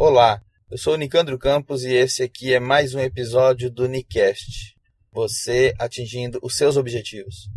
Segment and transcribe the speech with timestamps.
[0.00, 4.76] Olá, eu sou o Nicandro Campos e esse aqui é mais um episódio do Nicast.
[5.10, 7.50] Você atingindo os seus objetivos.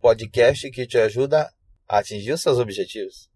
[0.00, 1.52] Podcast que te ajuda
[1.86, 3.28] a atingir os seus objetivos.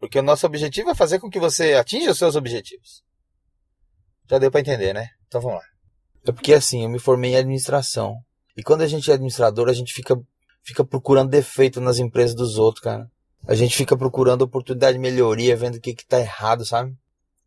[0.00, 3.04] Porque o nosso objetivo é fazer com que você atinja os seus objetivos.
[4.28, 5.10] Já deu para entender, né?
[5.28, 5.64] Então vamos lá.
[6.26, 8.16] É porque assim, eu me formei em administração.
[8.56, 10.20] E quando a gente é administrador, a gente fica,
[10.64, 13.08] fica procurando defeito nas empresas dos outros, cara.
[13.46, 16.92] A gente fica procurando oportunidade de melhoria, vendo o que que tá errado, sabe?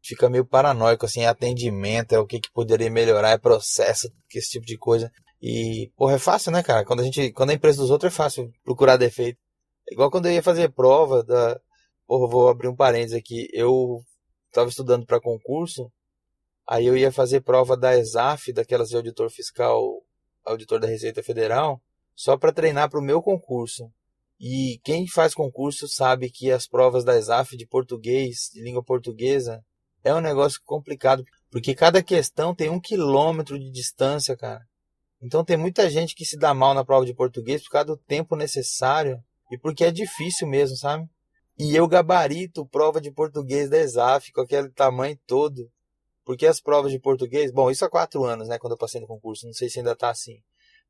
[0.02, 4.52] Fica meio paranoico, assim, é atendimento, é o que que poderia melhorar, é processo, esse
[4.52, 5.12] tipo de coisa.
[5.42, 6.86] E, porra, é fácil, né, cara?
[6.86, 9.40] Quando a gente, quando a empresa dos outros é fácil procurar defeito.
[9.90, 11.60] É igual quando eu ia fazer prova da,
[12.08, 13.48] porra, vou abrir um parênteses aqui.
[13.54, 14.02] Eu
[14.52, 15.92] tava estudando para concurso,
[16.68, 20.02] aí eu ia fazer prova da ESAF, daquelas de auditor fiscal,
[20.46, 21.82] auditor da Receita Federal,
[22.16, 23.92] só para treinar para o meu concurso.
[24.40, 29.64] E quem faz concurso sabe que as provas da ESAF de português, de língua portuguesa,
[30.08, 34.62] é um negócio complicado, porque cada questão tem um quilômetro de distância, cara.
[35.22, 37.98] Então tem muita gente que se dá mal na prova de português por causa do
[37.98, 41.06] tempo necessário e porque é difícil mesmo, sabe?
[41.60, 45.70] E eu gabarito prova de português da ESAF com aquele tamanho todo.
[46.24, 49.08] Porque as provas de português, bom, isso há quatro anos, né, quando eu passei no
[49.08, 50.42] concurso, não sei se ainda tá assim.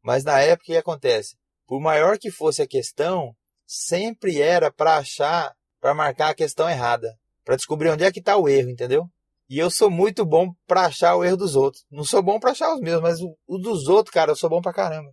[0.04, 1.38] Mas na época o que acontece?
[1.66, 7.18] Por maior que fosse a questão, sempre era para achar, para marcar a questão errada,
[7.48, 9.09] para descobrir onde é que está o erro, entendeu?
[9.50, 11.86] E eu sou muito bom para achar o erro dos outros.
[11.90, 14.50] Não sou bom para achar os meus, mas o, o, dos outros, cara, eu sou
[14.50, 15.09] bom pra caramba.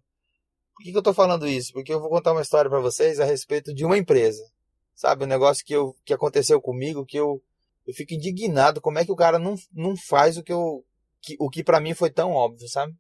[0.75, 1.73] Por que, que eu tô falando isso?
[1.73, 4.43] Porque eu vou contar uma história para vocês a respeito de uma empresa.
[4.97, 7.41] Sabe, um negócio que, eu, que aconteceu comigo que eu,
[7.87, 8.81] eu fico indignado.
[8.81, 10.53] Como é que o cara não, não faz o que.
[11.23, 12.93] Que, o que para mim foi tão óbvio, sabe?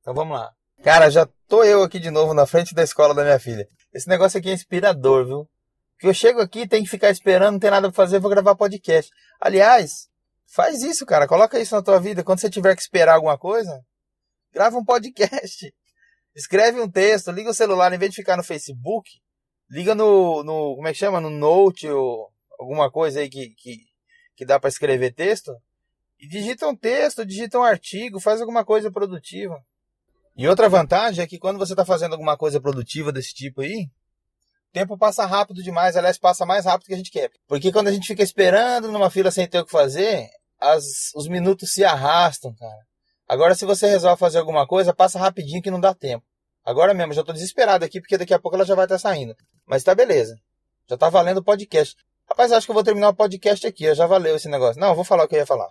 [0.00, 0.50] Então vamos lá.
[0.82, 3.68] Cara, já tô eu aqui de novo na frente da escola da minha filha.
[3.94, 5.48] Esse negócio aqui é inspirador, viu?
[6.02, 9.10] Eu chego aqui, tem que ficar esperando, não tem nada pra fazer, vou gravar podcast.
[9.40, 10.08] Aliás,
[10.46, 11.26] faz isso, cara.
[11.26, 12.22] Coloca isso na tua vida.
[12.22, 13.84] Quando você tiver que esperar alguma coisa,
[14.52, 15.74] grava um podcast.
[16.36, 19.10] Escreve um texto, liga o celular, em vez de ficar no Facebook,
[19.68, 21.20] liga no, no como é que chama?
[21.20, 23.78] No Note ou alguma coisa aí que, que,
[24.36, 25.52] que dá para escrever texto.
[26.20, 29.60] E digita um texto, digita um artigo, faz alguma coisa produtiva.
[30.36, 33.88] E outra vantagem é que quando você está fazendo alguma coisa produtiva desse tipo aí,
[34.72, 37.30] tempo passa rápido demais, aliás, passa mais rápido que a gente quer.
[37.46, 40.28] Porque quando a gente fica esperando numa fila sem ter o que fazer,
[40.60, 42.86] as, os minutos se arrastam, cara.
[43.28, 46.24] Agora, se você resolve fazer alguma coisa, passa rapidinho que não dá tempo.
[46.64, 49.34] Agora mesmo, já estou desesperado aqui, porque daqui a pouco ela já vai estar saindo.
[49.66, 50.36] Mas tá beleza.
[50.88, 51.96] Já tá valendo o podcast.
[52.28, 54.80] Rapaz, acho que eu vou terminar o podcast aqui, já valeu esse negócio.
[54.80, 55.68] Não, vou falar o que eu ia falar.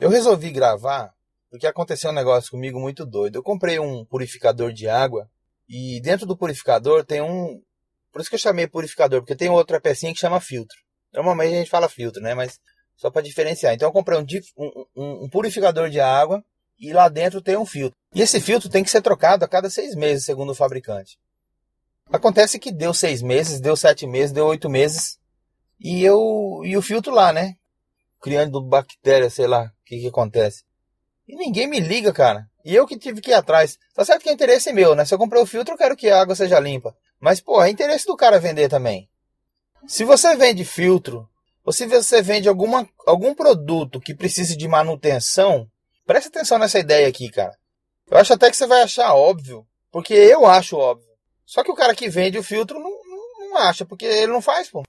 [0.00, 1.12] Eu resolvi gravar
[1.54, 3.36] porque aconteceu um negócio comigo muito doido.
[3.36, 5.30] Eu comprei um purificador de água
[5.68, 7.62] e dentro do purificador tem um.
[8.14, 10.78] Por isso que eu chamei purificador, porque tem outra pecinha que chama filtro.
[11.12, 12.32] Normalmente a gente fala filtro, né?
[12.32, 12.60] Mas
[12.94, 13.74] só para diferenciar.
[13.74, 14.24] Então eu comprei um,
[14.96, 16.40] um, um, purificador de água
[16.78, 17.98] e lá dentro tem um filtro.
[18.14, 21.18] E esse filtro tem que ser trocado a cada seis meses, segundo o fabricante.
[22.08, 25.18] Acontece que deu seis meses, deu sete meses, deu oito meses
[25.80, 27.56] e eu e o filtro lá, né?
[28.22, 30.62] Criando bactéria, sei lá, o que, que acontece.
[31.26, 32.48] E ninguém me liga, cara.
[32.64, 33.76] E eu que tive que ir atrás.
[33.92, 35.04] Tá certo que é interesse meu, né?
[35.04, 36.96] Se eu comprei o filtro, eu quero que a água seja limpa.
[37.24, 39.08] Mas, pô, é interesse do cara vender também.
[39.86, 41.26] Se você vende filtro,
[41.64, 45.66] ou se você vende alguma, algum produto que precise de manutenção,
[46.04, 47.56] preste atenção nessa ideia aqui, cara.
[48.10, 51.08] Eu acho até que você vai achar óbvio, porque eu acho óbvio.
[51.46, 54.42] Só que o cara que vende o filtro não, não, não acha, porque ele não
[54.42, 54.82] faz, pô.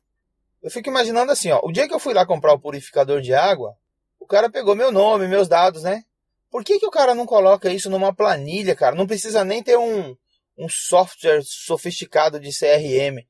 [0.62, 1.62] Eu fico imaginando assim, ó.
[1.63, 3.78] O dia que eu fui lá comprar o purificador de água,
[4.19, 6.03] o cara pegou meu nome, meus dados, né?
[6.51, 8.94] Por que, que o cara não coloca isso numa planilha, cara?
[8.94, 10.18] Não precisa nem ter um,
[10.58, 13.26] um software sofisticado de CRM.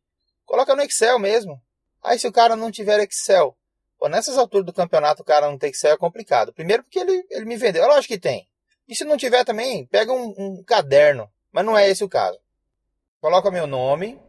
[0.45, 1.61] Coloca no Excel mesmo.
[2.03, 3.57] Aí se o cara não tiver Excel,
[3.97, 6.53] pô, nessas alturas do campeonato o cara não tem Excel é complicado.
[6.53, 7.87] Primeiro porque ele, ele me vendeu.
[7.87, 8.47] Lógico que tem.
[8.87, 11.29] E se não tiver também, pega um, um caderno.
[11.51, 12.39] Mas não é esse o caso.
[13.19, 14.19] Coloca meu nome,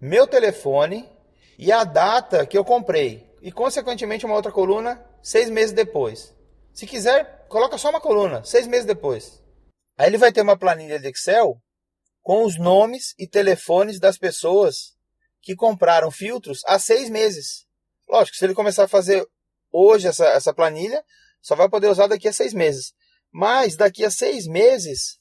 [0.00, 1.10] meu telefone
[1.58, 3.26] e a data que eu comprei.
[3.42, 6.34] E consequentemente uma outra coluna seis meses depois.
[6.72, 9.42] Se quiser, coloca só uma coluna, seis meses depois.
[9.98, 11.60] Aí ele vai ter uma planilha de Excel
[12.26, 14.96] com os nomes e telefones das pessoas
[15.40, 17.64] que compraram filtros há seis meses.
[18.08, 19.24] Lógico, se ele começar a fazer
[19.70, 21.04] hoje essa, essa planilha,
[21.40, 22.92] só vai poder usar daqui a seis meses.
[23.30, 25.20] Mas daqui a seis meses,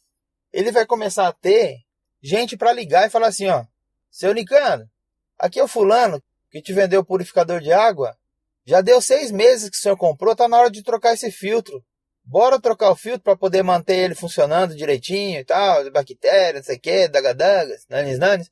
[0.51, 1.77] ele vai começar a ter
[2.23, 3.63] gente para ligar e falar assim: ó,
[4.09, 4.89] seu Nicano,
[5.37, 6.19] aqui é o fulano
[6.49, 8.17] que te vendeu o purificador de água.
[8.65, 11.85] Já deu seis meses que o senhor comprou, tá na hora de trocar esse filtro.
[12.25, 16.77] Bora trocar o filtro para poder manter ele funcionando direitinho e tal, bactéria, não sei
[16.77, 18.49] o que, dagadagas, nanis, nanis.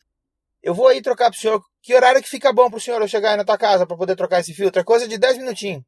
[0.62, 1.62] Eu vou aí trocar pro senhor.
[1.82, 4.16] Que horário que fica bom pro senhor eu chegar aí na tua casa para poder
[4.16, 4.80] trocar esse filtro?
[4.80, 5.84] É coisa de 10 minutinhos.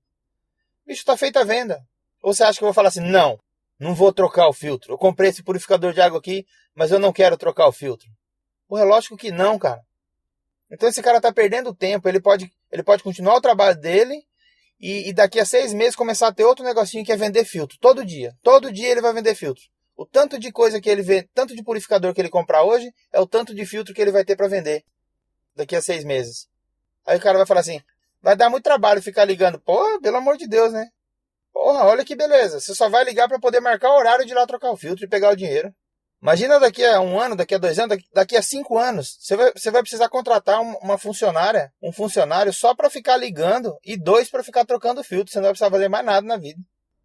[0.85, 1.79] bicho, tá feita a venda.
[2.23, 3.39] Ou você acha que eu vou falar assim, não,
[3.79, 4.93] não vou trocar o filtro.
[4.93, 8.09] Eu comprei esse purificador de água aqui, mas eu não quero trocar o filtro.
[8.67, 9.81] Pô, é lógico que não, cara.
[10.71, 12.09] Então esse cara tá perdendo tempo.
[12.09, 14.24] Ele pode, ele pode continuar o trabalho dele
[14.79, 17.77] e, e, daqui a seis meses começar a ter outro negocinho que é vender filtro.
[17.79, 18.33] Todo dia.
[18.43, 19.63] Todo dia ele vai vender filtro.
[19.95, 23.19] O tanto de coisa que ele vê, tanto de purificador que ele comprar hoje, é
[23.19, 24.83] o tanto de filtro que ele vai ter para vender
[25.55, 26.47] daqui a seis meses.
[27.05, 27.79] Aí o cara vai falar assim:
[28.21, 29.59] vai dar muito trabalho ficar ligando.
[29.59, 30.89] Pô, pelo amor de Deus, né?
[31.53, 32.59] Porra, olha que beleza.
[32.59, 35.05] Você só vai ligar para poder marcar o horário de ir lá trocar o filtro
[35.05, 35.73] e pegar o dinheiro.
[36.21, 39.51] Imagina daqui a um ano, daqui a dois anos, daqui a cinco anos, você vai,
[39.55, 44.43] você vai precisar contratar uma funcionária, um funcionário só para ficar ligando e dois para
[44.43, 45.31] ficar trocando filtro.
[45.31, 46.59] Você não vai precisar fazer mais nada na vida.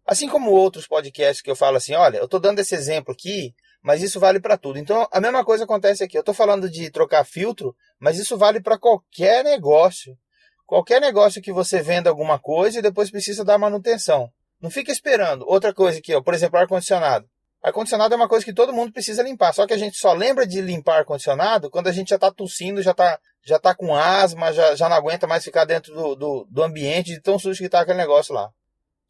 [0.05, 3.53] Assim como outros podcasts que eu falo assim, olha, eu estou dando esse exemplo aqui,
[3.81, 4.79] mas isso vale para tudo.
[4.79, 6.17] Então, a mesma coisa acontece aqui.
[6.17, 10.17] Eu estou falando de trocar filtro, mas isso vale para qualquer negócio.
[10.65, 14.31] Qualquer negócio que você venda alguma coisa e depois precisa dar manutenção.
[14.61, 15.45] Não fica esperando.
[15.47, 17.27] Outra coisa aqui, ó, por exemplo, ar-condicionado.
[17.61, 19.53] Ar-condicionado é uma coisa que todo mundo precisa limpar.
[19.53, 22.81] Só que a gente só lembra de limpar ar-condicionado quando a gente já está tossindo,
[22.81, 26.47] já está já tá com asma, já, já não aguenta mais ficar dentro do, do,
[26.49, 28.51] do ambiente de tão sujo que está aquele negócio lá.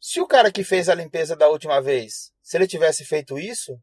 [0.00, 3.78] Se o cara que fez a limpeza da última vez, se ele tivesse feito isso,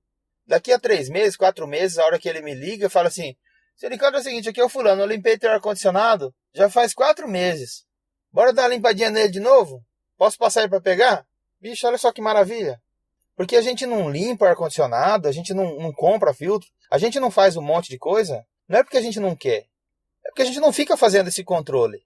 [0.45, 3.36] daqui a três meses, quatro meses, a hora que ele me liga, fala assim:
[3.75, 6.94] Seu Ricardo, é o seguinte, aqui é o fulano, eu limpei teu ar-condicionado já faz
[6.94, 7.86] quatro meses.
[8.31, 9.83] Bora dar uma limpadinha nele de novo?
[10.18, 11.25] Posso passar aí para pegar?
[11.60, 12.81] Bicho, olha só que maravilha.
[13.39, 17.31] Porque a gente não limpa ar-condicionado, a gente não, não compra filtro, a gente não
[17.31, 19.65] faz um monte de coisa, não é porque a gente não quer.
[20.25, 22.03] É porque a gente não fica fazendo esse controle.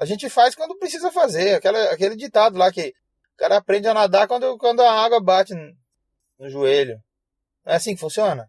[0.00, 1.56] A gente faz quando precisa fazer.
[1.56, 2.94] Aquela, aquele ditado lá que
[3.34, 5.52] o cara aprende a nadar quando, quando a água bate
[6.38, 7.02] no joelho.
[7.66, 8.48] Não é assim que funciona?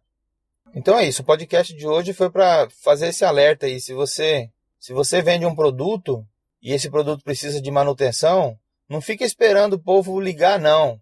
[0.75, 1.23] Então é isso.
[1.23, 3.79] O podcast de hoje foi para fazer esse alerta aí.
[3.79, 6.23] Se você, se você vende um produto
[6.61, 8.55] e esse produto precisa de manutenção,
[8.87, 11.01] não fica esperando o povo ligar, não.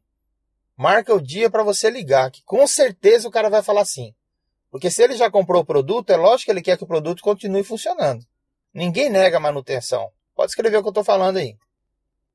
[0.78, 4.14] Marca o dia para você ligar, que com certeza o cara vai falar sim.
[4.70, 7.24] Porque se ele já comprou o produto, é lógico que ele quer que o produto
[7.24, 8.24] continue funcionando.
[8.72, 10.12] Ninguém nega manutenção.
[10.36, 11.58] Pode escrever o que eu estou falando aí.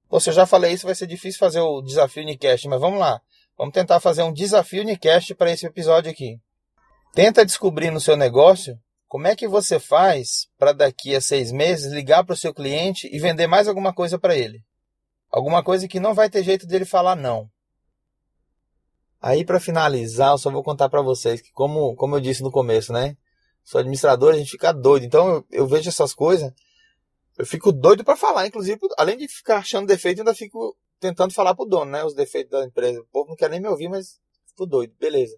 [0.09, 2.99] Pô, se eu já falei isso, vai ser difícil fazer o desafio Unicast, mas vamos
[2.99, 3.23] lá.
[3.57, 6.41] Vamos tentar fazer um desafio Unicast para esse episódio aqui.
[7.15, 11.93] Tenta descobrir no seu negócio como é que você faz para daqui a seis meses
[11.93, 14.65] ligar para o seu cliente e vender mais alguma coisa para ele.
[15.31, 17.49] Alguma coisa que não vai ter jeito dele falar não.
[19.23, 22.51] Aí para finalizar, eu só vou contar para vocês que como, como eu disse no
[22.51, 23.17] começo, né?
[23.65, 25.05] Sou administrador, a gente fica doido.
[25.07, 26.53] Então eu, eu vejo essas coisas
[27.39, 31.55] eu fico doido para falar, inclusive, além de ficar achando defeito, ainda fico tentando falar
[31.55, 32.05] pro dono, né?
[32.05, 33.01] Os defeitos da empresa.
[33.01, 35.37] O povo não quer nem me ouvir, mas fico doido, beleza.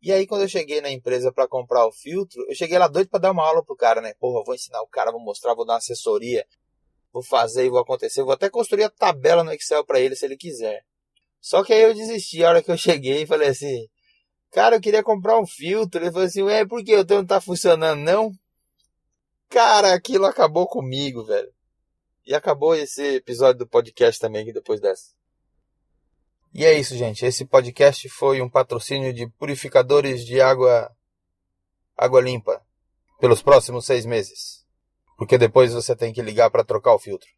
[0.00, 3.08] E aí, quando eu cheguei na empresa para comprar o filtro, eu cheguei lá doido
[3.08, 4.14] para dar uma aula pro cara, né?
[4.18, 6.46] Porra, vou ensinar o cara, vou mostrar, vou dar uma assessoria,
[7.12, 8.22] vou fazer e vou acontecer.
[8.22, 10.84] Vou até construir a tabela no Excel para ele se ele quiser.
[11.48, 13.88] Só que aí eu desisti a hora que eu cheguei e falei assim:
[14.52, 15.98] Cara, eu queria comprar um filtro.
[15.98, 18.30] Ele falou assim: Ué, por que o teu não tá funcionando, não?
[19.48, 21.50] Cara, aquilo acabou comigo, velho.
[22.26, 25.14] E acabou esse episódio do podcast também aqui depois dessa.
[26.52, 27.24] E é isso, gente.
[27.24, 30.94] Esse podcast foi um patrocínio de purificadores de água
[31.96, 32.62] água limpa
[33.18, 34.66] pelos próximos seis meses.
[35.16, 37.37] Porque depois você tem que ligar para trocar o filtro.